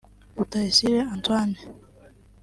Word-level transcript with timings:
Rutayisire 0.37 1.05
Antoine 1.13 1.55